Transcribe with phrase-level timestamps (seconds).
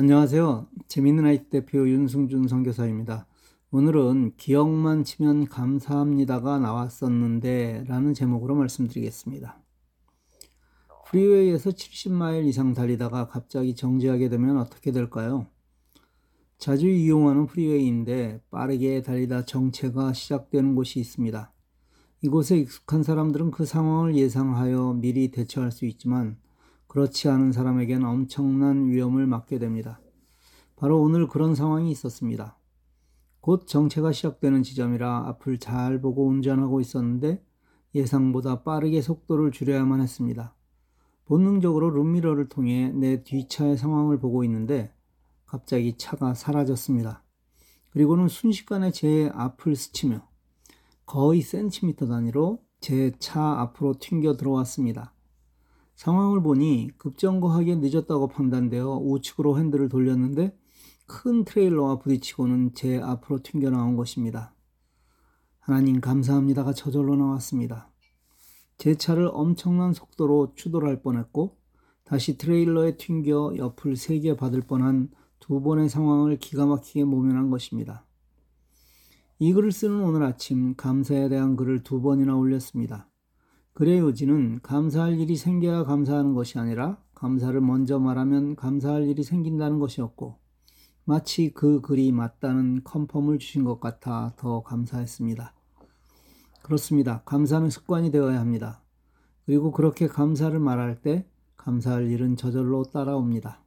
[0.00, 0.66] 안녕하세요.
[0.88, 3.26] 재밌는 아이티 대표 윤승준 선교사입니다.
[3.70, 9.62] 오늘은 기억만 치면 감사합니다가 나왔었는데 라는 제목으로 말씀드리겠습니다.
[11.06, 15.48] 프리웨이에서 70마일 이상 달리다가 갑자기 정지하게 되면 어떻게 될까요?
[16.56, 21.52] 자주 이용하는 프리웨이인데 빠르게 달리다 정체가 시작되는 곳이 있습니다.
[22.22, 26.38] 이곳에 익숙한 사람들은 그 상황을 예상하여 미리 대처할 수 있지만
[26.90, 30.00] 그렇지 않은 사람에겐 엄청난 위험을 맞게 됩니다.
[30.74, 32.58] 바로 오늘 그런 상황이 있었습니다.
[33.40, 37.44] 곧 정체가 시작되는 지점이라 앞을 잘 보고 운전하고 있었는데
[37.94, 40.56] 예상보다 빠르게 속도를 줄여야만 했습니다.
[41.26, 44.92] 본능적으로 룸미러를 통해 내 뒤차의 상황을 보고 있는데
[45.46, 47.22] 갑자기 차가 사라졌습니다.
[47.90, 50.26] 그리고는 순식간에 제 앞을 스치며
[51.06, 55.14] 거의 센티미터 단위로 제 차 앞으로 튕겨 들어왔습니다.
[56.00, 60.56] 상황을 보니 급정거하기에 늦었다고 판단되어 우측으로 핸들을 돌렸는데
[61.04, 64.54] 큰 트레일러와 부딪히고는 제 앞으로 튕겨 나온 것입니다.
[65.58, 67.90] 하나님 감사합니다가 저절로 나왔습니다.
[68.78, 71.58] 제 차를 엄청난 속도로 추돌할 뻔했고
[72.04, 78.06] 다시 트레일러에 튕겨 옆을 세게 받을 뻔한 두 번의 상황을 기가 막히게 모면한 것입니다.
[79.38, 83.09] 이 글을 쓰는 오늘 아침 감사에 대한 글을 두 번이나 올렸습니다.
[83.74, 90.38] 글의 요지는 감사할 일이 생겨야 감사하는 것이 아니라 감사를 먼저 말하면 감사할 일이 생긴다는 것이었고
[91.04, 95.54] 마치 그 글이 맞다는 컨펌을 주신 것 같아 더 감사했습니다.
[96.62, 97.22] 그렇습니다.
[97.24, 98.82] 감사는 습관이 되어야 합니다.
[99.46, 101.26] 그리고 그렇게 감사를 말할 때
[101.56, 103.62] 감사할 일은 저절로 따라옵니다.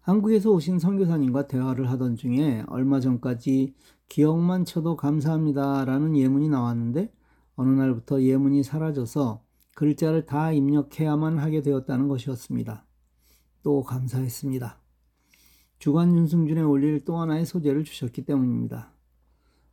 [0.00, 3.74] 한국에서 오신 선교사님과 대화를 하던 중에 얼마 전까지
[4.08, 7.10] 기억만 쳐도 감사합니다라는 예문이 나왔는데
[7.56, 9.42] 어느 날부터 예문이 사라져서
[9.74, 12.86] 글자를 다 입력해야만 하게 되었다는 것이었습니다.
[13.62, 14.80] 또 감사했습니다.
[15.78, 18.92] 주간 윤승준에 올릴 또 하나의 소재를 주셨기 때문입니다.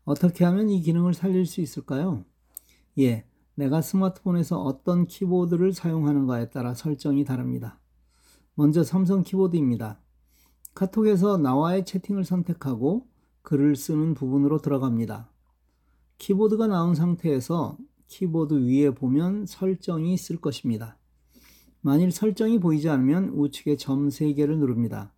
[0.04, 2.26] 어떻게 하면 이 기능을 살릴 수 있을까요?
[3.00, 3.26] 예,
[3.56, 7.80] 내가 스마트폰에서 어떤 키보드를 사용하는가에 따라 설정이 다릅니다.
[8.56, 10.00] 먼저 삼성 키보드입니다.
[10.74, 13.08] 카톡에서 나와의 채팅을 선택하고
[13.42, 15.31] 글을 쓰는 부분으로 들어갑니다.
[16.22, 21.00] 키보드가 나온 상태에서 키보드 위에 보면 설정이 있을 것입니다.
[21.82, 25.16] 만일 설정이 보이지 않으면 우측에 점 3개를 누릅니다.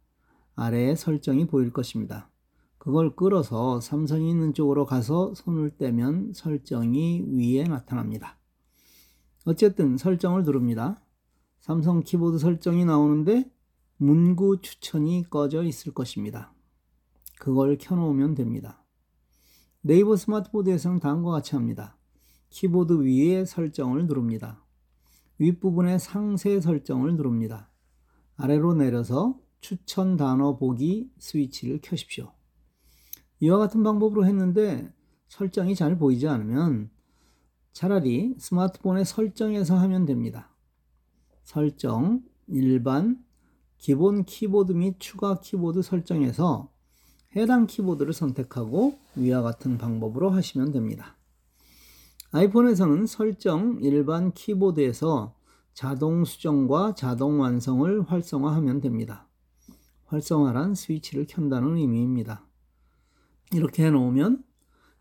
[0.55, 2.31] 아래에 설정이 보일 것입니다.
[2.77, 8.39] 그걸 끌어서 삼성이 있는 쪽으로 가서 손을 떼면 설정이 위에 나타납니다.
[9.43, 11.03] 어쨌든 설정을 누릅니다.
[11.59, 13.51] 삼성 키보드 설정이 나오는데
[13.97, 16.53] 문구 추천이 꺼져 있을 것입니다.
[17.39, 18.82] 그걸 켜놓으면 됩니다.
[19.85, 21.97] 네이버 스마트보드에서는 다음과 같이 합니다.
[22.49, 24.63] 키보드 위에 설정을 누릅니다.
[25.39, 27.69] 윗부분에 상세 설정을 누릅니다.
[28.38, 32.31] 아래로 내려서 추천 단어 보기 스위치를 켜십시오.
[33.41, 34.89] 이와 같은 방법으로 했는데
[35.27, 36.89] 설정이 잘 보이지 않으면
[37.73, 40.55] 차라리 스마트폰의 설정에서 하면 됩니다.
[41.44, 43.21] 설정, 일반,
[43.77, 46.72] 기본 키보드 및 추가 키보드 설정에서
[47.35, 51.16] 해당 키보드를 선택하고 위와 같은 방법으로 하시면 됩니다.
[52.31, 55.35] 아이폰에서는 설정 일반 키보드에서
[55.73, 59.27] 자동 수정과 자동 완성을 활성화하면 됩니다.
[60.05, 62.45] 활성화란 스위치를 켠다는 의미입니다.
[63.51, 64.44] 이렇게 해놓으면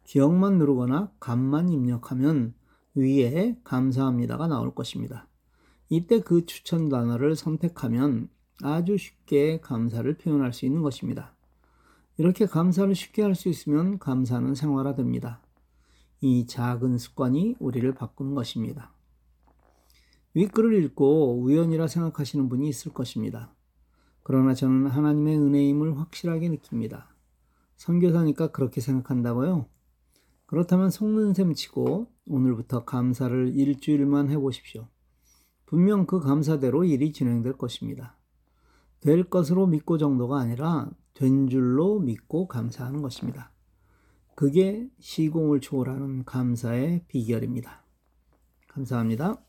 [0.04, 2.54] 기억만 누르거나 값만 입력하면
[2.94, 5.28] 위에 감사합니다가 나올 것입니다.
[5.88, 8.28] 이때 그 추천 단어를 선택하면
[8.62, 11.34] 아주 쉽게 감사를 표현할 수 있는 것입니다.
[12.18, 15.40] 이렇게 감사를 쉽게 할 수 있으면 감사는 생활화됩니다.
[16.20, 18.92] 이 작은 습관이 우리를 바꾸는 것입니다.
[20.34, 23.54] 윗글을 읽고 우연이라 생각하시는 분이 있을 것입니다.
[24.22, 27.14] 그러나 저는 하나님의 은혜임을 확실하게 느낍니다.
[27.76, 29.66] 선교사니까 그렇게 생각한다고요?
[30.46, 34.86] 그렇다면 속는 셈 치고 오늘부터 감사를 일주일만 해보십시오.
[35.66, 38.16] 분명 그 감사대로 일이 진행될 것입니다.
[39.00, 43.52] 될 것으로 믿고 정도가 아니라 된 줄로 믿고 감사하는 것입니다.
[44.34, 47.84] 그게 시공을 초월하는 감사의 비결입니다.
[48.68, 49.42] 감사합니다.